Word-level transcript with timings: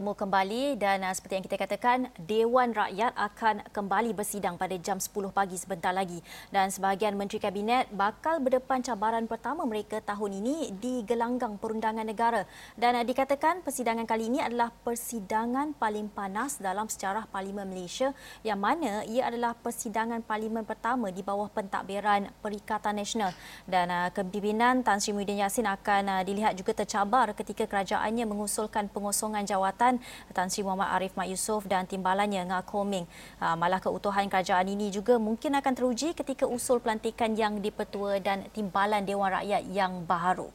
bertemu 0.00 0.16
kembali 0.16 0.64
dan 0.80 1.04
uh, 1.04 1.12
seperti 1.12 1.36
yang 1.36 1.44
kita 1.44 1.60
katakan 1.60 2.08
Dewan 2.16 2.72
Rakyat 2.72 3.12
akan 3.20 3.68
kembali 3.68 4.16
bersidang 4.16 4.56
pada 4.56 4.72
jam 4.80 4.96
10 4.96 5.12
pagi 5.28 5.60
sebentar 5.60 5.92
lagi. 5.92 6.24
Dan 6.48 6.72
sebahagian 6.72 7.20
Menteri 7.20 7.36
Kabinet 7.36 7.92
bakal 7.92 8.40
berdepan 8.40 8.80
cabaran 8.80 9.28
pertama 9.28 9.68
mereka 9.68 10.00
tahun 10.00 10.40
ini 10.40 10.72
di 10.72 11.04
gelanggang 11.04 11.60
perundangan 11.60 12.08
negara. 12.08 12.48
Dan 12.80 12.96
uh, 12.96 13.04
dikatakan 13.04 13.60
persidangan 13.60 14.08
kali 14.08 14.32
ini 14.32 14.40
adalah 14.40 14.72
persidangan 14.72 15.76
paling 15.76 16.08
panas 16.08 16.56
dalam 16.56 16.88
sejarah 16.88 17.28
Parlimen 17.28 17.68
Malaysia 17.68 18.16
yang 18.40 18.56
mana 18.56 19.04
ia 19.04 19.28
adalah 19.28 19.52
persidangan 19.52 20.24
parlimen 20.24 20.64
pertama 20.64 21.12
di 21.12 21.20
bawah 21.20 21.52
pentadbiran 21.52 22.32
Perikatan 22.40 22.96
Nasional. 22.96 23.36
Dan 23.68 23.92
uh, 23.92 24.08
kepimpinan 24.08 24.80
Tan 24.80 24.96
Sri 24.96 25.12
Muhyiddin 25.12 25.44
Yassin 25.44 25.68
akan 25.68 26.08
uh, 26.08 26.22
dilihat 26.24 26.56
juga 26.56 26.72
tercabar 26.72 27.36
ketika 27.36 27.68
kerajaannya 27.68 28.24
mengusulkan 28.24 28.88
pengosongan 28.88 29.44
jawatan 29.44 29.89
Tan 30.36 30.52
Sri 30.52 30.62
Muhammad 30.62 30.92
Arif 30.94 31.16
Mat 31.16 31.26
Yusof 31.26 31.66
dan 31.66 31.88
timbalannya 31.88 32.46
Ngah 32.46 32.62
Koming. 32.68 33.08
Uh, 33.40 33.56
malah 33.56 33.80
keutuhan 33.80 34.28
kerajaan 34.28 34.68
ini 34.68 34.92
juga 34.92 35.16
mungkin 35.16 35.56
akan 35.56 35.72
teruji 35.72 36.12
ketika 36.12 36.44
usul 36.44 36.78
pelantikan 36.78 37.32
yang 37.32 37.58
dipertua 37.58 38.20
dan 38.20 38.46
timbalan 38.52 39.02
Dewan 39.02 39.32
Rakyat 39.32 39.62
yang 39.72 40.04
baharu. 40.04 40.52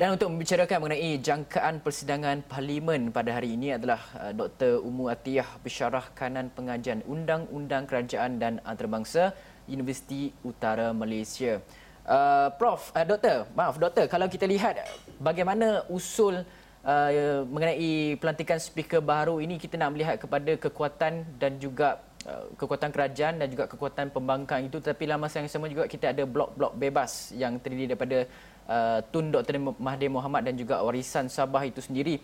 Dan 0.00 0.16
untuk 0.16 0.32
membicarakan 0.32 0.80
mengenai 0.80 1.20
jangkaan 1.20 1.84
persidangan 1.84 2.40
parlimen 2.48 3.12
pada 3.12 3.36
hari 3.36 3.52
ini 3.52 3.76
adalah 3.76 4.00
uh, 4.16 4.32
Dr. 4.32 4.80
Umu 4.80 5.12
Atiyah 5.12 5.60
Pesyarah 5.60 6.16
Kanan 6.16 6.48
Pengajian 6.56 7.04
Undang-Undang 7.04 7.84
Kerajaan 7.84 8.40
dan 8.40 8.64
Antarabangsa 8.64 9.36
Universiti 9.68 10.32
Utara 10.40 10.96
Malaysia. 10.96 11.60
Uh, 12.08 12.48
Prof, 12.56 12.96
uh, 12.96 13.04
Doktor, 13.04 13.44
maaf 13.52 13.76
Doktor, 13.76 14.08
kalau 14.08 14.24
kita 14.24 14.48
lihat 14.48 14.80
bagaimana 15.20 15.84
usul 15.92 16.48
uh, 16.84 17.44
mengenai 17.48 18.16
pelantikan 18.16 18.58
speaker 18.60 19.00
baru 19.04 19.40
ini 19.40 19.60
kita 19.60 19.76
nak 19.76 19.92
melihat 19.92 20.16
kepada 20.20 20.52
kekuatan 20.56 21.24
dan 21.36 21.60
juga 21.60 22.00
uh, 22.24 22.48
kekuatan 22.56 22.90
kerajaan 22.92 23.40
dan 23.40 23.48
juga 23.50 23.64
kekuatan 23.68 24.12
pembangkang 24.12 24.68
itu 24.68 24.80
tapi 24.80 25.08
dalam 25.08 25.20
masa 25.20 25.40
yang 25.44 25.50
sama 25.50 25.68
juga 25.68 25.84
kita 25.84 26.12
ada 26.12 26.24
blok-blok 26.24 26.76
bebas 26.76 27.32
yang 27.36 27.60
terdiri 27.60 27.92
daripada 27.92 28.24
uh, 28.68 28.98
Tun 29.12 29.32
Dr. 29.32 29.60
Mahathir 29.60 30.10
Mohamad 30.12 30.46
dan 30.46 30.54
juga 30.56 30.80
warisan 30.80 31.28
Sabah 31.28 31.64
itu 31.68 31.80
sendiri. 31.84 32.20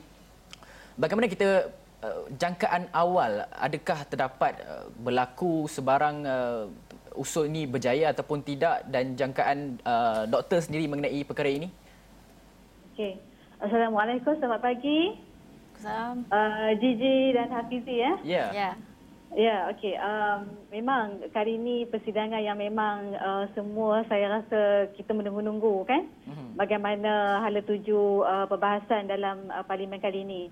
Bagaimana 0.97 1.29
kita 1.29 1.69
jangkaan 2.39 2.89
awal 2.95 3.51
adakah 3.53 4.07
terdapat 4.07 4.63
berlaku 4.97 5.67
sebarang 5.67 6.25
usul 7.19 7.53
ini 7.53 7.69
berjaya 7.69 8.15
ataupun 8.15 8.41
tidak 8.41 8.87
dan 8.89 9.13
jangkaan 9.13 9.77
doktor 10.31 10.65
sendiri 10.65 10.89
mengenai 10.89 11.21
perkara 11.27 11.53
ini? 11.53 11.69
Okey. 12.95 13.26
Assalamualaikum, 13.57 14.37
selamat 14.37 14.61
pagi. 14.61 15.17
Assalamualaikum. 15.81 16.29
Uh, 16.29 16.71
Gigi 16.77 17.19
dan 17.33 17.49
Hafizi 17.49 17.97
ya. 17.97 18.05
Ya. 18.05 18.13
Yeah. 18.21 18.49
Yeah. 18.53 18.75
Ya, 19.37 19.57
okey. 19.73 19.97
Um, 19.97 20.41
memang 20.69 21.25
kali 21.33 21.57
ini 21.57 21.89
persidangan 21.89 22.41
yang 22.41 22.61
memang 22.61 23.17
uh, 23.17 23.49
semua 23.57 24.05
saya 24.13 24.41
rasa 24.41 24.93
kita 24.93 25.17
menunggu-nunggu 25.17 25.89
kan. 25.89 26.05
Mm-hmm. 26.05 26.49
Bagaimana 26.61 27.41
hala 27.41 27.65
tuju 27.65 28.29
uh, 28.29 28.45
perbahasan 28.45 29.09
dalam 29.09 29.49
uh, 29.49 29.65
parlimen 29.65 30.05
kali 30.05 30.25
ini. 30.25 30.43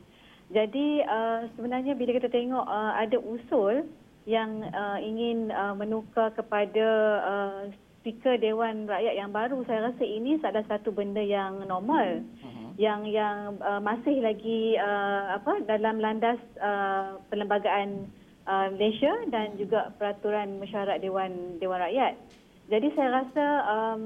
Jadi 0.49 1.05
uh, 1.05 1.45
sebenarnya 1.61 1.93
bila 1.97 2.17
kita 2.17 2.33
tengok 2.33 2.65
uh, 2.65 2.93
ada 2.97 3.21
usul 3.21 3.85
yang 4.25 4.65
uh, 4.73 4.97
ingin 4.97 5.53
uh, 5.53 5.77
menukar 5.77 6.33
kepada 6.33 6.89
uh, 7.21 7.61
speaker 8.01 8.41
Dewan 8.41 8.89
Rakyat 8.89 9.15
yang 9.17 9.29
baru, 9.29 9.61
saya 9.69 9.93
rasa 9.93 10.05
ini 10.05 10.41
adalah 10.41 10.65
satu 10.73 10.89
benda 10.89 11.21
yang 11.21 11.69
normal. 11.69 12.25
Mm-hmm 12.25 12.64
yang 12.75 13.07
yang 13.07 13.55
uh, 13.63 13.79
masih 13.79 14.19
lagi 14.19 14.75
uh, 14.75 15.39
apa 15.39 15.63
dalam 15.63 16.03
landas 16.03 16.43
uh, 16.59 17.23
perlembagaan 17.31 18.11
uh, 18.51 18.67
Malaysia 18.75 19.15
dan 19.31 19.55
juga 19.55 19.95
peraturan 19.95 20.59
mesyuarat 20.59 20.99
Dewan 20.99 21.63
Dewan 21.63 21.79
Rakyat. 21.79 22.19
Jadi 22.67 22.89
saya 22.97 23.23
rasa 23.23 23.47
um, 23.71 24.03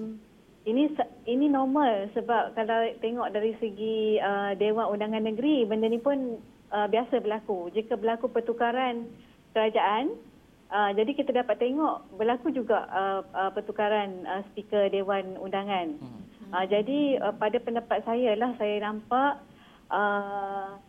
ini 0.69 0.93
ini 1.25 1.49
normal 1.49 2.13
sebab 2.13 2.53
kalau 2.53 2.93
tengok 3.01 3.33
dari 3.33 3.57
segi 3.57 4.21
uh, 4.21 4.53
Dewan 4.59 4.93
Undangan 4.93 5.25
Negeri 5.25 5.65
benda 5.65 5.89
ni 5.89 5.97
pun 5.97 6.37
uh, 6.69 6.87
biasa 6.91 7.25
berlaku. 7.25 7.73
Jika 7.73 7.97
berlaku 7.97 8.29
pertukaran 8.29 9.09
kerajaan 9.57 10.13
uh, 10.69 10.93
jadi 10.93 11.11
kita 11.17 11.33
dapat 11.33 11.57
tengok 11.57 12.05
berlaku 12.21 12.53
juga 12.53 12.85
uh, 12.93 13.21
uh, 13.33 13.51
pertukaran 13.57 14.29
uh, 14.29 14.45
speaker 14.53 14.93
Dewan 14.93 15.41
Undangan. 15.41 15.97
Hmm. 15.97 16.28
Uh, 16.49 16.65
jadi 16.65 17.21
uh, 17.21 17.35
pada 17.37 17.61
pendapat 17.61 18.01
saya 18.09 18.33
lah 18.33 18.57
saya 18.57 18.81
nampak 18.81 19.45
uh, 19.93 20.81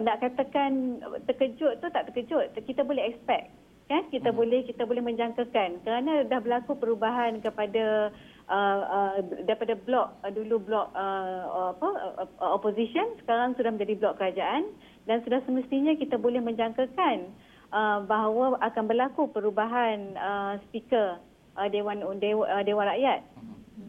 nak 0.00 0.24
katakan 0.24 1.02
terkejut 1.28 1.84
tu 1.84 1.86
tak 1.92 2.08
terkejut. 2.08 2.48
Kita 2.64 2.80
boleh 2.80 3.12
expect 3.12 3.52
kan? 3.92 4.08
Kita 4.08 4.32
hmm. 4.32 4.38
boleh 4.38 4.60
kita 4.64 4.88
boleh 4.88 5.04
menjangkakan. 5.04 5.84
Kerana 5.84 6.24
dah 6.24 6.40
berlaku 6.40 6.72
perubahan 6.80 7.44
kepada 7.44 8.08
uh, 8.48 8.80
uh, 8.88 9.16
daripada 9.44 9.76
blok 9.76 10.16
uh, 10.24 10.32
dulu 10.32 10.56
blok 10.64 10.88
uh, 10.96 11.76
apa 11.76 11.88
uh, 12.24 12.50
opposition 12.56 13.12
sekarang 13.20 13.52
sudah 13.58 13.68
menjadi 13.68 14.00
blok 14.00 14.16
kerajaan. 14.16 14.64
Dan 15.04 15.20
sudah 15.26 15.42
semestinya 15.44 15.92
kita 15.98 16.16
boleh 16.16 16.40
menjangkakan 16.40 17.28
uh, 17.74 18.00
bahawa 18.06 18.56
akan 18.64 18.84
berlaku 18.86 19.28
perubahan 19.28 20.14
uh, 20.14 20.54
speaker 20.70 21.18
uh, 21.58 21.68
dewan 21.68 22.00
dewan, 22.22 22.46
uh, 22.48 22.62
dewan 22.62 22.86
rakyat 22.86 23.20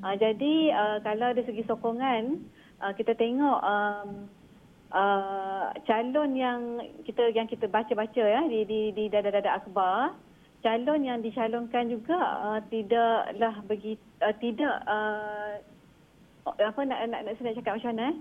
uh, 0.04 0.16
jadi 0.20 0.56
uh, 0.76 0.98
kalau 1.02 1.32
dari 1.32 1.48
segi 1.48 1.64
sokongan 1.64 2.44
uh, 2.84 2.92
kita 2.94 3.16
tengok 3.16 3.60
um, 3.64 4.28
uh, 4.94 5.74
calon 5.88 6.36
yang 6.36 6.62
kita 7.08 7.32
yang 7.34 7.50
kita 7.50 7.66
baca-baca 7.72 8.24
ya 8.24 8.44
di 8.46 8.68
di 8.68 8.80
di 8.94 9.08
dada-dada 9.10 9.58
akhbar 9.58 10.14
calon 10.64 11.04
yang 11.04 11.20
dicalonkan 11.20 11.92
juga 11.92 12.20
uh, 12.20 12.60
tidaklah 12.72 13.56
begitu 13.68 14.04
uh, 14.24 14.36
tidak 14.40 14.76
uh, 14.88 15.60
apa 16.48 16.80
nak 16.84 17.00
nak 17.08 17.22
nak 17.24 17.34
saya 17.40 17.52
nak 17.52 17.56
cakap 17.60 17.74
macam 17.80 17.92
mana 17.96 18.06
eh? 18.12 18.18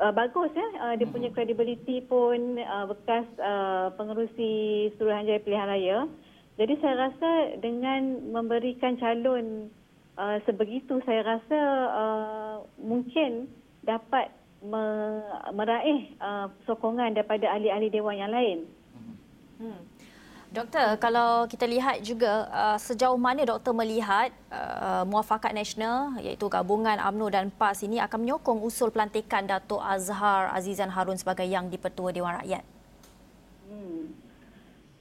Uh, 0.00 0.12
bagus 0.16 0.48
ya 0.56 0.68
uh, 0.80 0.94
dia 0.96 1.04
punya 1.04 1.28
credibility 1.28 2.00
pun 2.08 2.56
uh, 2.56 2.88
bekas 2.88 3.28
uh, 3.36 3.92
pengerusi 4.00 4.88
Suruhanjaya 4.96 5.44
Pilihan 5.44 5.68
Raya. 5.68 5.98
Jadi 6.54 6.78
saya 6.80 7.10
rasa 7.10 7.58
dengan 7.60 8.30
memberikan 8.30 8.96
calon 8.96 9.68
uh, 10.18 10.38
sebegitu 10.46 11.00
saya 11.04 11.22
rasa 11.22 11.60
uh, 11.90 12.56
mungkin 12.78 13.50
dapat 13.84 14.32
meraih 15.52 16.16
uh, 16.24 16.48
sokongan 16.64 17.12
daripada 17.12 17.52
ahli-ahli 17.52 17.92
dewan 17.92 18.16
yang 18.16 18.32
lain. 18.32 18.58
Hmm. 19.60 19.80
Doktor, 20.54 20.94
kalau 21.02 21.50
kita 21.50 21.66
lihat 21.66 21.98
juga 22.06 22.46
uh, 22.46 22.78
sejauh 22.78 23.18
mana 23.18 23.42
doktor 23.42 23.74
melihat 23.74 24.30
uh, 24.54 25.02
muafakat 25.02 25.50
nasional 25.50 26.14
iaitu 26.22 26.46
gabungan 26.46 26.94
UMNO 26.94 27.26
dan 27.26 27.46
PAS 27.50 27.82
ini 27.82 27.98
akan 27.98 28.22
menyokong 28.22 28.62
usul 28.62 28.94
pelantikan 28.94 29.42
Datuk 29.50 29.82
Azhar 29.82 30.54
Azizan 30.54 30.94
Harun 30.94 31.18
sebagai 31.18 31.42
yang 31.42 31.66
dipertua 31.66 32.14
Dewan 32.14 32.38
Rakyat? 32.38 32.62
Hmm. 33.66 34.14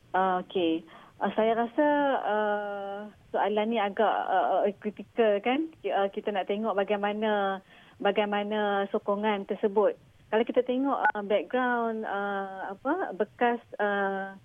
Uh, 0.09 0.41
Okey. 0.41 0.81
Uh, 1.24 1.32
saya 1.40 1.56
rasa 1.56 1.88
uh, 2.28 3.00
soalan 3.32 3.72
ini 3.72 3.80
agak 3.80 4.12
uh, 4.28 4.68
kritikal 4.84 5.40
kan. 5.40 5.72
Uh, 5.80 6.12
kita 6.12 6.36
nak 6.36 6.52
tengok 6.52 6.76
bagaimana 6.76 7.64
bagaimana 8.04 8.92
sokongan 8.92 9.48
tersebut. 9.48 9.96
Kalau 10.28 10.44
kita 10.44 10.68
tengok 10.68 11.00
uh, 11.00 11.24
background 11.24 12.04
uh, 12.04 12.75
apa 12.75 13.16
bekas 13.16 13.64
uh, 13.80 14.36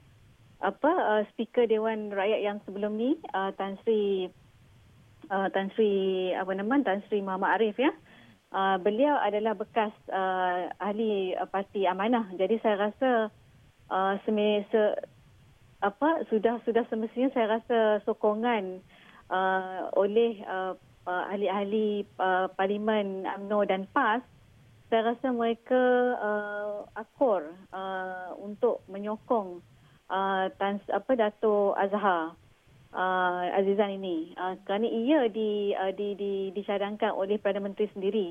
apa 0.63 0.93
uh, 0.95 1.23
speaker 1.35 1.67
Dewan 1.67 2.15
Rakyat 2.15 2.47
yang 2.47 2.63
sebelum 2.63 2.95
ni 2.95 3.19
uh, 3.35 3.51
Tan 3.59 3.75
Sri 3.83 4.31
uh, 5.35 5.51
Tan 5.51 5.75
Sri 5.75 6.31
apa 6.31 6.55
nama 6.55 6.79
Tan 6.87 7.03
Sri 7.11 7.19
Muhammad 7.19 7.59
Arif 7.59 7.75
ya. 7.75 7.91
Uh, 8.55 8.79
beliau 8.79 9.19
adalah 9.19 9.59
bekas 9.59 9.91
uh, 10.15 10.71
ahli 10.79 11.35
uh, 11.35 11.51
parti 11.51 11.91
amanah. 11.91 12.31
Jadi 12.39 12.63
saya 12.63 12.87
rasa 12.87 13.35
uh, 13.91 14.15
semasa 14.23 14.95
apa 15.79 16.27
sudah 16.27 16.59
sudah 16.67 16.83
semestinya 16.91 17.31
saya 17.31 17.47
rasa 17.59 17.79
sokongan 18.03 18.83
uh, 19.31 19.95
oleh 19.95 20.43
uh, 20.43 20.75
uh, 21.07 21.25
ahli-ahli 21.31 22.03
uh, 22.19 22.51
parlimen 22.59 23.23
UMNO 23.25 23.63
dan 23.71 23.87
PAS 23.95 24.23
saya 24.89 25.15
rasa 25.15 25.31
mereka 25.31 25.83
uh, 26.17 26.89
akur 26.97 27.45
uh, 27.71 28.33
untuk 28.41 28.81
menyokong 28.89 29.61
uh, 30.09 30.49
tans, 30.57 30.81
apa 30.89 31.13
Dato 31.15 31.77
Azhar 31.77 32.35
uh, 32.97 33.43
Azizan 33.55 34.01
ini 34.01 34.33
uh, 34.41 34.57
kerana 34.65 34.89
ia 34.89 35.29
di, 35.29 35.77
uh, 35.77 35.93
di, 35.93 36.17
di, 36.17 36.33
dicadangkan 36.57 37.13
oleh 37.13 37.37
Perdana 37.37 37.69
Menteri 37.69 37.87
sendiri. 37.93 38.29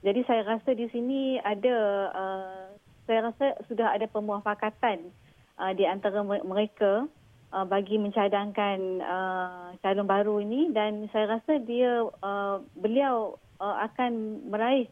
Jadi 0.00 0.20
saya 0.26 0.42
rasa 0.42 0.74
di 0.74 0.90
sini 0.90 1.38
ada 1.40 1.76
uh, 2.10 2.64
saya 3.06 3.30
rasa 3.30 3.46
sudah 3.70 3.94
ada 3.94 4.10
pemuafakatan 4.10 5.14
uh, 5.60 5.72
di 5.76 5.84
antara 5.84 6.24
mereka 6.24 7.04
uh, 7.52 7.66
bagi 7.68 8.00
mencadangkan 8.00 9.04
uh, 9.04 9.76
calon 9.84 10.08
baru 10.08 10.40
ini 10.40 10.72
dan 10.72 11.06
saya 11.12 11.36
rasa 11.38 11.60
dia 11.60 12.08
uh, 12.24 12.64
beliau 12.80 13.36
uh, 13.60 13.84
akan 13.84 14.42
meraih 14.48 14.88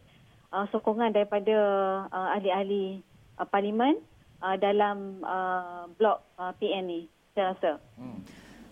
uh, 0.52 0.68
sokongan 0.68 1.16
daripada 1.16 1.56
uh, 2.12 2.28
ahli-ahli 2.36 3.00
uh, 3.40 3.48
parlimen 3.48 3.96
uh, 4.44 4.54
dalam 4.60 5.24
uh, 5.24 5.88
blok 5.96 6.20
uh, 6.36 6.52
PN 6.60 6.84
ni 6.84 7.00
saya 7.32 7.54
rasa. 7.54 7.70
Hmm. 7.96 8.20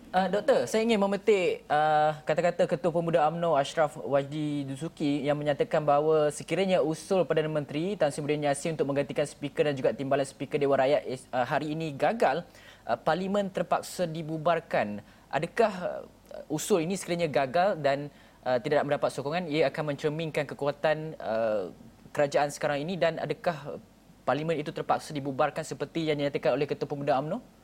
Uh, 0.07 0.31
doktor, 0.31 0.63
saya 0.71 0.87
ingin 0.87 1.03
memetik 1.03 1.67
uh, 1.67 2.15
kata-kata 2.23 2.63
Ketua 2.63 2.95
Pemuda 2.95 3.27
UMNO 3.27 3.59
Ashraf 3.59 3.99
Wajdi 3.99 4.63
Dusuki 4.63 5.27
yang 5.27 5.35
menyatakan 5.35 5.83
bahawa 5.83 6.31
sekiranya 6.31 6.79
usul 6.79 7.27
Perdana 7.27 7.51
Menteri 7.51 7.99
Tan 7.99 8.07
Sri 8.07 8.23
Muhyiddin 8.23 8.47
Yassin 8.47 8.79
untuk 8.79 8.87
menggantikan 8.87 9.27
speaker 9.27 9.67
dan 9.67 9.75
juga 9.75 9.91
timbalan 9.91 10.23
speaker 10.23 10.55
Dewan 10.55 10.79
Rakyat 10.79 11.03
uh, 11.35 11.43
hari 11.43 11.75
ini 11.75 11.91
gagal, 11.91 12.47
uh, 12.87 12.95
parlimen 12.95 13.51
terpaksa 13.51 14.07
dibubarkan. 14.07 15.03
Adakah 15.27 15.71
uh, 15.99 16.55
usul 16.55 16.87
ini 16.87 16.95
sekiranya 16.95 17.27
gagal 17.27 17.75
dan 17.75 18.07
uh, 18.47 18.63
tidak 18.63 18.87
mendapat 18.87 19.11
sokongan, 19.11 19.43
ia 19.51 19.67
akan 19.67 19.91
mencerminkan 19.91 20.47
kekuatan 20.47 21.19
uh, 21.19 21.67
kerajaan 22.15 22.47
sekarang 22.47 22.79
ini 22.79 22.95
dan 22.95 23.19
adakah 23.19 23.75
parlimen 24.23 24.55
itu 24.55 24.71
terpaksa 24.71 25.11
dibubarkan 25.11 25.67
seperti 25.67 26.07
yang 26.07 26.15
dinyatakan 26.15 26.55
oleh 26.55 26.63
Ketua 26.63 26.87
Pemuda 26.87 27.19
UMNO? 27.19 27.56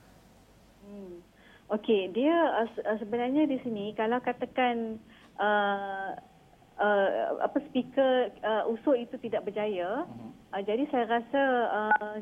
Okey, 1.74 2.14
dia 2.14 2.38
uh, 2.62 2.98
sebenarnya 3.02 3.50
di 3.50 3.58
sini 3.66 3.98
kalau 3.98 4.22
katakan 4.22 5.02
uh, 5.42 6.14
uh, 6.78 7.10
apa 7.42 7.58
speaker 7.66 8.30
uh, 8.46 8.70
usul 8.70 9.02
itu 9.02 9.18
tidak 9.18 9.50
berjaya, 9.50 10.06
uh-huh. 10.06 10.30
uh, 10.54 10.62
jadi 10.62 10.86
saya 10.94 11.10
rasa 11.10 11.42
uh, 11.74 12.18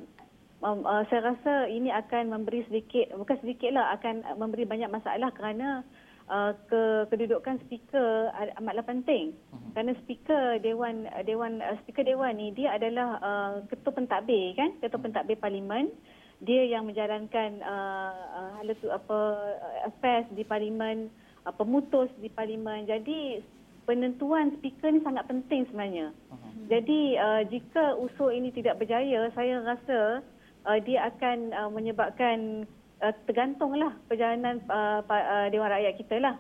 um, 0.63 0.87
uh, 0.87 1.03
saya 1.11 1.35
rasa 1.35 1.67
ini 1.67 1.91
akan 1.91 2.31
memberi 2.31 2.63
sedikit 2.71 3.11
bukan 3.19 3.43
sedikitlah 3.43 3.91
akan 3.99 4.23
memberi 4.39 4.63
banyak 4.63 4.87
masalah 4.87 5.27
kerana 5.35 5.83
uh, 6.31 6.55
ke 6.71 7.11
kedudukan 7.11 7.59
speaker 7.67 8.31
amatlah 8.55 8.87
penting. 8.87 9.35
Uh-huh. 9.51 9.67
Kerana 9.75 9.99
speaker 9.99 10.63
dewan 10.63 11.11
dewan 11.27 11.59
uh, 11.59 11.75
speaker 11.83 12.07
dewan 12.07 12.39
ni 12.39 12.55
dia 12.55 12.79
adalah 12.79 13.19
uh, 13.19 13.53
ketua 13.67 13.99
pentadbir 13.99 14.55
kan, 14.55 14.79
ketua 14.79 15.03
pentadbir 15.03 15.35
parlimen 15.43 15.91
dia 16.41 16.65
yang 16.65 16.89
menjalankan 16.89 17.61
uh, 17.61 18.61
uh, 18.65 18.73
tu 18.81 18.89
apa 18.89 19.17
uh, 19.61 19.79
affairs 19.85 20.25
di 20.33 20.41
parlimen 20.41 21.07
uh, 21.45 21.53
pemutus 21.53 22.09
di 22.17 22.29
parlimen. 22.33 22.89
Jadi 22.89 23.45
penentuan 23.85 24.53
speaker 24.57 24.89
ni 24.89 25.01
sangat 25.05 25.25
penting 25.29 25.65
sebenarnya. 25.69 26.13
Uh-huh. 26.29 26.53
jadi 26.69 27.01
uh, 27.17 27.41
jika 27.49 27.97
usul 27.97 28.33
ini 28.33 28.53
tidak 28.53 28.77
berjaya 28.77 29.29
saya 29.33 29.61
rasa 29.61 30.21
uh, 30.65 30.79
dia 30.81 31.09
akan 31.09 31.53
uh, 31.53 31.69
menyebabkan 31.69 32.65
uh, 33.01 33.13
tergantunglah 33.25 33.97
perjalanan 34.05 34.61
uh, 34.69 35.01
uh, 35.05 35.47
dewan 35.49 35.69
rakyat 35.69 35.93
kita 35.97 36.17
lah. 36.21 36.35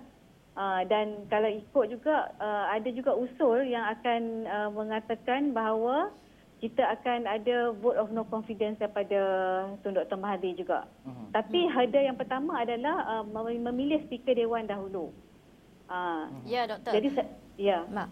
Uh, 0.51 0.83
dan 0.91 1.23
kalau 1.31 1.47
ikut 1.47 1.95
juga 1.95 2.35
uh, 2.35 2.67
ada 2.75 2.91
juga 2.91 3.15
usul 3.15 3.71
yang 3.71 3.87
akan 3.87 4.21
uh, 4.45 4.69
mengatakan 4.69 5.55
bahawa 5.55 6.11
kita 6.61 6.85
akan 6.93 7.25
ada 7.25 7.73
vote 7.73 7.97
of 7.97 8.13
no 8.13 8.21
confidence 8.29 8.77
daripada 8.77 9.17
Tun 9.81 9.97
Dr. 9.97 10.13
Mahathir 10.13 10.53
juga. 10.53 10.85
Uh-huh. 11.01 11.27
Tapi 11.33 11.65
hada 11.65 11.99
yang 11.99 12.13
pertama 12.13 12.61
adalah 12.61 13.25
uh, 13.25 13.25
memilih 13.57 13.97
speaker 14.05 14.37
dewan 14.37 14.69
dahulu. 14.69 15.09
Uh, 15.89 16.29
ya, 16.45 16.69
doktor. 16.69 16.93
Jadi 16.93 17.09
ya. 17.57 17.81
Ma. 17.89 18.05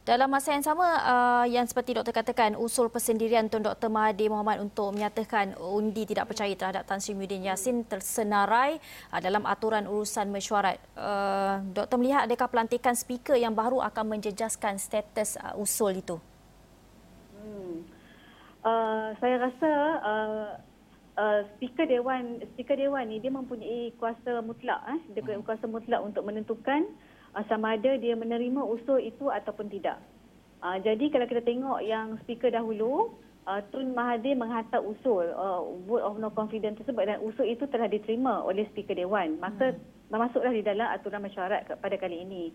Dalam 0.00 0.32
masa 0.32 0.56
yang 0.56 0.64
sama 0.64 0.88
uh, 1.04 1.44
yang 1.44 1.68
seperti 1.68 1.92
doktor 1.92 2.16
katakan 2.16 2.56
usul 2.56 2.88
persendirian 2.88 3.52
Tun 3.52 3.60
Dr. 3.60 3.92
Mahathir 3.92 4.32
Mohamad 4.32 4.64
untuk 4.64 4.96
menyatakan 4.96 5.52
undi 5.60 6.08
tidak 6.08 6.32
percaya 6.32 6.56
terhadap 6.56 6.88
Tan 6.88 7.04
Sri 7.04 7.12
Muhyiddin 7.12 7.44
Yassin 7.44 7.84
tersenarai 7.84 8.80
uh, 9.12 9.20
dalam 9.20 9.44
aturan 9.44 9.84
urusan 9.84 10.32
mesyuarat. 10.32 10.80
Uh, 10.96 11.60
doktor 11.76 12.00
melihat 12.00 12.24
adakah 12.24 12.48
pelantikan 12.48 12.96
speaker 12.96 13.36
yang 13.36 13.52
baru 13.52 13.84
akan 13.84 14.16
menjejaskan 14.16 14.80
status 14.80 15.36
uh, 15.36 15.60
usul 15.60 16.00
itu? 16.00 16.16
Uh, 18.60 19.16
saya 19.16 19.40
rasa 19.40 19.70
uh, 20.04 20.48
uh, 21.16 21.40
speaker 21.56 21.88
dewan 21.88 22.44
speaker 22.52 22.76
dewan 22.76 23.08
ni 23.08 23.16
dia 23.16 23.32
mempunyai 23.32 23.96
kuasa 23.96 24.44
mutlak 24.44 24.80
eh 24.84 25.00
dia 25.16 25.24
hmm. 25.24 25.48
kuasa 25.48 25.64
mutlak 25.64 26.00
untuk 26.04 26.28
menentukan 26.28 26.84
uh, 27.32 27.44
sama 27.48 27.80
ada 27.80 27.96
dia 27.96 28.12
menerima 28.12 28.60
usul 28.60 29.00
itu 29.00 29.32
ataupun 29.32 29.72
tidak. 29.72 29.96
Uh, 30.60 30.76
jadi 30.84 31.08
kalau 31.08 31.24
kita 31.24 31.40
tengok 31.40 31.80
yang 31.80 32.20
speaker 32.20 32.52
dahulu 32.52 33.16
uh, 33.48 33.64
Tun 33.72 33.96
Mahathir 33.96 34.36
menghantar 34.36 34.84
usul 34.84 35.24
uh, 35.32 35.64
vote 35.88 36.04
of 36.04 36.20
no 36.20 36.28
confidence 36.28 36.76
tersebut 36.84 37.08
dan 37.08 37.24
usul 37.24 37.48
itu 37.48 37.64
telah 37.72 37.88
diterima 37.88 38.44
oleh 38.44 38.68
speaker 38.68 38.92
dewan 38.92 39.40
maka 39.40 39.72
hmm. 39.72 40.12
masuklah 40.12 40.52
di 40.52 40.60
dalam 40.60 40.84
aturan 40.92 41.24
mesyuarat 41.24 41.64
pada 41.80 41.96
kali 41.96 42.28
ini. 42.28 42.52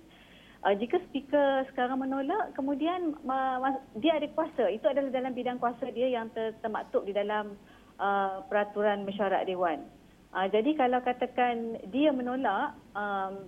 Uh, 0.65 0.73
jika 0.81 0.97
speaker 1.06 1.62
sekarang 1.69 2.01
menolak, 2.01 2.50
kemudian 2.57 3.13
uh, 3.29 3.77
dia 4.01 4.17
ada 4.17 4.25
kuasa. 4.33 4.65
Itu 4.73 4.89
adalah 4.89 5.13
dalam 5.13 5.38
bidang 5.38 5.62
kuasa 5.62 5.94
dia 5.94 6.09
yang 6.09 6.33
ter, 6.33 6.57
termaktub 6.65 7.06
di 7.06 7.13
dalam 7.13 7.53
uh, 8.01 8.41
peraturan 8.50 9.06
mesyuarat 9.06 9.45
Dewan. 9.45 9.85
Uh, 10.33 10.50
jadi 10.50 10.73
kalau 10.73 11.06
katakan 11.06 11.77
dia 11.94 12.09
menolak, 12.09 12.73
um, 12.97 13.45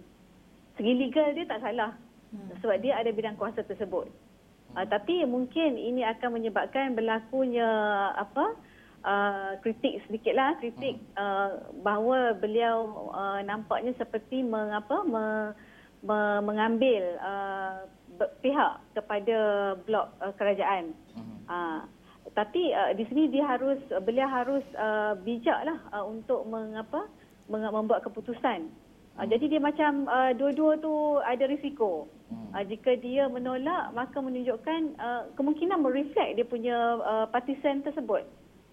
segi 0.78 0.94
legal 0.94 1.34
dia 1.34 1.50
tak 1.50 1.66
salah. 1.66 1.98
Hmm. 2.30 2.54
Sebab 2.62 2.86
dia 2.86 3.02
ada 3.02 3.10
bidang 3.10 3.34
kuasa 3.34 3.66
tersebut. 3.66 4.14
Uh, 4.78 4.86
tapi 4.86 5.26
mungkin 5.26 5.74
ini 5.74 6.06
akan 6.06 6.38
menyebabkan 6.38 6.94
berlakunya 6.94 7.66
apa 8.14 8.46
uh, 9.02 9.52
kritik 9.66 10.06
sedikitlah 10.06 10.54
kritik 10.62 11.02
uh, 11.18 11.66
bahawa 11.82 12.38
beliau 12.38 13.10
uh, 13.10 13.42
nampaknya 13.42 13.98
seperti 13.98 14.46
mengapa 14.46 15.02
me, 15.02 15.26
me- 16.08 16.42
mengambil 16.48 17.04
uh, 17.20 17.84
pihak 18.40 18.80
kepada 18.96 19.38
blok 19.84 20.08
uh, 20.24 20.32
kerajaan. 20.40 20.96
Uh, 21.48 21.84
tapi 22.36 22.72
uh, 22.76 22.92
di 22.96 23.04
sini 23.08 23.32
dia 23.32 23.44
harus 23.48 23.80
beliau 24.04 24.28
harus 24.28 24.64
uh, 24.76 25.16
bijaklah 25.22 25.80
uh, 25.92 26.06
untuk 26.08 26.48
mengapa 26.48 27.08
membuat 27.48 28.04
keputusan. 28.04 28.68
Uh, 28.68 29.24
uh-huh. 29.24 29.28
jadi 29.28 29.58
dia 29.58 29.62
macam 29.62 30.08
uh, 30.08 30.32
dua-dua 30.36 30.80
tu 30.80 31.20
ada 31.24 31.48
risiko. 31.48 32.08
Uh-huh. 32.32 32.56
Uh, 32.56 32.64
jika 32.68 32.96
dia 33.00 33.28
menolak 33.32 33.92
maka 33.96 34.18
menunjukkan 34.20 34.82
uh, 35.00 35.22
kemungkinan 35.36 35.80
mereflect 35.80 36.36
dia 36.40 36.46
punya 36.48 36.76
uh, 37.04 37.26
partisan 37.32 37.84
tersebut. 37.84 38.24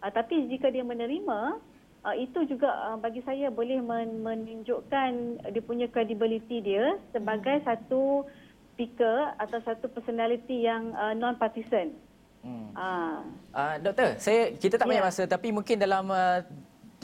Uh, 0.02 0.10
tapi 0.10 0.50
jika 0.50 0.70
dia 0.70 0.82
menerima 0.82 1.62
uh, 2.04 2.16
itu 2.16 2.44
juga 2.46 2.68
uh, 2.68 2.96
bagi 3.00 3.24
saya 3.24 3.48
boleh 3.48 3.80
men- 3.80 4.20
menunjukkan 4.20 5.10
dia 5.50 5.62
punya 5.64 5.88
credibility 5.88 6.60
dia 6.60 7.00
sebagai 7.10 7.64
hmm. 7.64 7.66
satu 7.66 8.28
speaker 8.74 9.32
atau 9.40 9.58
satu 9.64 9.86
personality 9.88 10.68
yang 10.68 10.92
uh, 10.94 11.16
non 11.16 11.40
partisan. 11.40 11.96
Hmm. 12.44 12.68
Uh. 12.76 13.18
Uh, 13.56 13.74
doktor, 13.80 14.20
saya 14.20 14.52
kita 14.52 14.76
tak 14.76 14.84
yeah. 14.84 15.00
banyak 15.00 15.06
masa 15.08 15.22
tapi 15.24 15.48
mungkin 15.48 15.80
dalam 15.80 16.12
uh, 16.12 16.44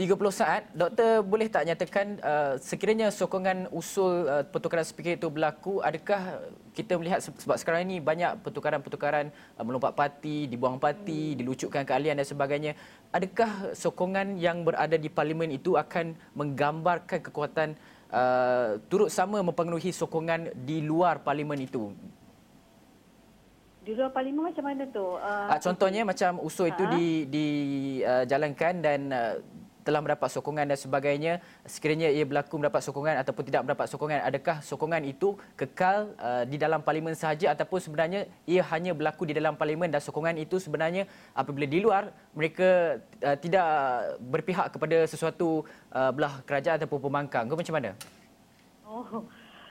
30 0.01 0.17
saat, 0.33 0.65
doktor 0.73 1.21
boleh 1.21 1.53
tak 1.53 1.69
nyatakan 1.69 2.17
uh, 2.25 2.57
sekiranya 2.57 3.13
sokongan 3.13 3.69
usul 3.69 4.25
uh, 4.25 4.41
pertukaran 4.49 4.81
speaker 4.81 5.13
itu 5.13 5.29
berlaku, 5.29 5.85
adakah 5.85 6.41
kita 6.73 6.97
melihat 6.97 7.21
sebab 7.21 7.61
sekarang 7.61 7.85
ini 7.85 8.01
banyak 8.01 8.41
pertukaran-pertukaran 8.41 9.29
uh, 9.29 9.61
melompat 9.61 9.93
parti, 9.93 10.49
dibuang 10.49 10.81
parti, 10.81 11.37
hmm. 11.37 11.45
dilucutkan 11.45 11.85
keahlian 11.85 12.17
dan 12.17 12.25
sebagainya. 12.25 12.73
Adakah 13.13 13.77
sokongan 13.77 14.41
yang 14.41 14.65
berada 14.65 14.97
di 14.97 15.13
parlimen 15.13 15.53
itu 15.53 15.77
akan 15.77 16.17
menggambarkan 16.33 17.21
kekuatan 17.21 17.77
uh, 18.09 18.81
turut 18.89 19.13
sama 19.13 19.45
mempengaruhi 19.45 19.93
sokongan 19.93 20.49
di 20.65 20.81
luar 20.81 21.21
parlimen 21.21 21.61
itu? 21.61 21.93
Di 23.85 23.93
luar 23.93 24.17
parlimen 24.17 24.49
macam 24.49 24.65
mana 24.65 24.89
tu? 24.89 25.05
Uh, 25.21 25.61
contohnya 25.61 26.09
macam 26.09 26.41
usul 26.41 26.73
itu 26.73 26.89
ha? 26.89 26.97
dijalankan 27.29 28.75
uh, 28.81 28.81
dan 28.81 29.01
uh, 29.13 29.37
telah 29.91 29.99
mendapat 30.07 30.31
sokongan 30.31 30.71
dan 30.71 30.79
sebagainya 30.79 31.43
sekiranya 31.67 32.07
ia 32.15 32.23
berlaku 32.23 32.63
mendapat 32.63 32.87
sokongan 32.87 33.19
ataupun 33.19 33.43
tidak 33.43 33.67
mendapat 33.67 33.87
sokongan 33.91 34.23
adakah 34.23 34.57
sokongan 34.63 35.03
itu 35.03 35.35
kekal 35.59 36.15
uh, 36.23 36.47
di 36.47 36.55
dalam 36.55 36.79
parlimen 36.87 37.19
sahaja 37.19 37.51
ataupun 37.51 37.83
sebenarnya 37.83 38.31
ia 38.47 38.63
hanya 38.71 38.95
berlaku 38.95 39.27
di 39.27 39.35
dalam 39.35 39.59
parlimen 39.59 39.91
dan 39.91 39.99
sokongan 39.99 40.39
itu 40.39 40.63
sebenarnya 40.63 41.11
apabila 41.35 41.67
di 41.67 41.83
luar 41.83 42.15
mereka 42.31 43.03
uh, 43.27 43.35
tidak 43.35 43.67
berpihak 44.23 44.71
kepada 44.71 45.03
sesuatu 45.11 45.67
uh, 45.91 46.15
belah 46.15 46.39
kerajaan 46.47 46.79
ataupun 46.79 47.11
pembangkang 47.11 47.51
ke 47.51 47.55
macam 47.59 47.75
mana? 47.75 47.91
Oh 48.87 49.27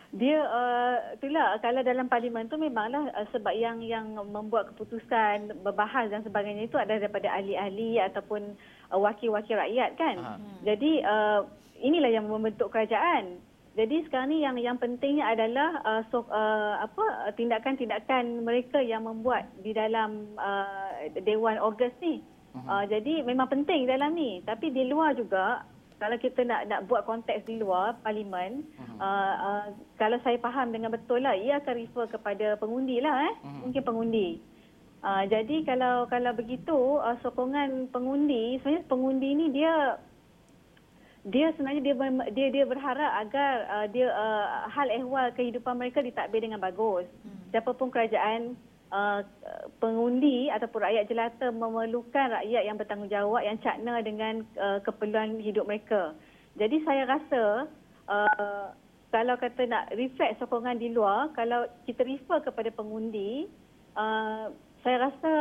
dia 0.09 0.41
uh, 0.41 1.13
itulah 1.13 1.61
kalau 1.61 1.85
dalam 1.85 2.09
parlimen 2.09 2.49
tu 2.49 2.57
memanglah 2.57 3.13
uh, 3.13 3.29
sebab 3.29 3.53
yang 3.53 3.77
yang 3.85 4.17
membuat 4.17 4.73
keputusan 4.73 5.53
berbahas 5.61 6.09
dan 6.09 6.25
sebagainya 6.25 6.65
itu 6.65 6.81
adalah 6.81 7.05
daripada 7.05 7.29
ahli-ahli 7.29 8.01
ataupun 8.01 8.57
uh, 8.89 8.97
wakil-wakil 8.97 9.53
rakyat 9.53 9.93
kan. 10.01 10.17
Hmm. 10.17 10.65
Jadi 10.65 11.05
uh, 11.05 11.45
inilah 11.77 12.09
yang 12.09 12.25
membentuk 12.25 12.73
kerajaan. 12.73 13.37
Jadi 13.77 14.01
sekarang 14.09 14.33
ni 14.33 14.41
yang 14.41 14.57
yang 14.57 14.81
pentingnya 14.81 15.29
adalah 15.29 15.77
uh, 15.85 16.01
so, 16.09 16.25
uh, 16.33 16.81
apa 16.81 17.29
tindakan-tindakan 17.37 18.41
mereka 18.41 18.81
yang 18.81 19.05
membuat 19.05 19.45
di 19.61 19.77
dalam 19.77 20.25
uh, 20.41 21.05
Dewan 21.21 21.61
Ogos 21.61 21.93
ni. 22.01 22.25
Uh, 22.49 22.81
jadi 22.89 23.21
memang 23.21 23.45
penting 23.45 23.85
dalam 23.85 24.17
ni. 24.17 24.41
Tapi 24.41 24.73
di 24.73 24.89
luar 24.89 25.13
juga 25.13 25.63
kalau 25.99 26.15
kita 26.15 26.47
nak 26.47 26.71
nak 26.71 26.87
buat 26.87 27.03
konteks 27.03 27.43
di 27.43 27.59
luar 27.59 27.99
parlimen, 27.99 28.63
uh-huh. 28.79 29.03
uh, 29.03 29.35
uh, 29.35 29.65
kalau 29.99 30.15
saya 30.23 30.39
faham 30.39 30.71
dengan 30.71 30.95
betul 30.95 31.19
lah, 31.19 31.35
ia 31.35 31.59
akan 31.59 31.75
refer 31.75 32.07
kepada 32.07 32.55
pengundi 32.55 33.03
lah 33.03 33.27
eh, 33.27 33.33
uh-huh. 33.43 33.59
mungkin 33.67 33.83
pengundi. 33.83 34.39
Uh, 34.99 35.23
jadi 35.27 35.63
kalau 35.63 36.07
kalau 36.07 36.31
begitu 36.35 36.75
uh, 36.99 37.15
sokongan 37.23 37.87
pengundi 37.91 38.59
sebenarnya 38.59 38.83
pengundi 38.91 39.29
ni 39.31 39.45
dia 39.55 39.95
dia 41.23 41.51
sebenarnya 41.55 41.83
dia 41.83 41.95
dia 42.35 42.47
dia 42.51 42.65
berharap 42.67 43.11
agar 43.23 43.53
uh, 43.67 43.85
dia 43.91 44.07
uh, 44.11 44.67
hal 44.71 44.87
ehwal 44.91 45.27
kehidupan 45.35 45.75
mereka 45.75 45.99
ditadbir 45.99 46.43
dengan 46.43 46.59
bagus. 46.59 47.07
Hmm. 47.23 47.39
Siapapun 47.51 47.91
kerajaan 47.91 48.55
uh, 48.91 49.21
pengundi 49.81 50.49
ataupun 50.53 50.81
rakyat 50.85 51.05
jelata 51.09 51.47
memerlukan 51.53 52.41
rakyat 52.41 52.63
yang 52.65 52.77
bertanggungjawab 52.77 53.41
yang 53.45 53.57
cakna 53.61 54.01
dengan 54.01 54.45
uh, 54.57 54.79
keperluan 54.83 55.41
hidup 55.41 55.65
mereka. 55.65 56.13
Jadi 56.57 56.83
saya 56.83 57.03
rasa 57.07 57.43
uh, 58.09 58.65
kalau 59.09 59.35
kata 59.41 59.65
nak 59.65 59.89
reflect 59.97 60.37
sokongan 60.37 60.77
di 60.77 60.93
luar, 60.93 61.33
kalau 61.33 61.65
kita 61.89 62.05
refer 62.05 62.45
kepada 62.45 62.69
pengundi, 62.69 63.49
uh, 63.97 64.53
saya 64.85 65.09
rasa 65.09 65.33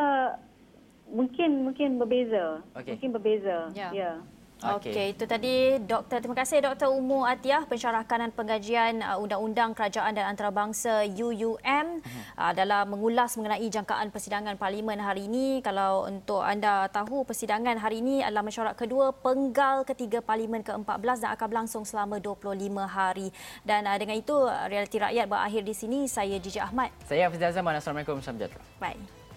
mungkin 1.09 1.69
mungkin 1.69 2.01
berbeza. 2.01 2.65
Okay. 2.77 2.97
Mungkin 2.97 3.11
berbeza. 3.13 3.69
Ya. 3.77 3.93
Yeah. 3.93 4.17
Okey, 4.59 4.91
okay, 4.91 5.07
itu 5.15 5.23
tadi 5.23 5.79
Doktor. 5.79 6.19
Terima 6.19 6.35
kasih 6.35 6.59
Doktor 6.59 6.91
Umu 6.91 7.23
Atiah, 7.23 7.63
pensyarah 7.63 8.03
kanan 8.03 8.35
pengajian 8.35 8.99
uh, 9.07 9.15
Undang-Undang 9.23 9.71
Kerajaan 9.79 10.19
dan 10.19 10.35
Antarabangsa 10.35 11.07
UUM 11.07 12.03
uh-huh. 12.03 12.23
uh, 12.35 12.53
dalam 12.59 12.91
mengulas 12.91 13.39
mengenai 13.39 13.63
jangkaan 13.71 14.11
persidangan 14.11 14.59
parlimen 14.59 14.99
hari 14.99 15.31
ini. 15.31 15.63
Kalau 15.63 16.11
untuk 16.11 16.43
anda 16.43 16.91
tahu, 16.91 17.23
persidangan 17.23 17.79
hari 17.79 18.03
ini 18.03 18.19
adalah 18.19 18.43
mesyuarat 18.43 18.75
kedua 18.75 19.15
penggal 19.15 19.87
ketiga 19.87 20.19
parlimen 20.19 20.67
ke-14 20.67 21.23
dan 21.23 21.31
akan 21.39 21.47
berlangsung 21.47 21.87
selama 21.87 22.19
25 22.19 22.59
hari. 22.83 23.31
Dan 23.63 23.87
uh, 23.87 23.95
dengan 23.95 24.19
itu, 24.19 24.35
realiti 24.67 24.99
rakyat 24.99 25.31
berakhir 25.31 25.63
di 25.63 25.75
sini. 25.79 26.11
Saya 26.11 26.35
Jiji 26.35 26.59
Ahmad. 26.59 26.91
Saya 27.07 27.31
Hafiz 27.31 27.39
Zaman. 27.39 27.79
Assalamualaikum. 27.79 28.19
Salam 28.19 28.43
sejahtera. 28.43 28.67
Baik. 28.83 29.28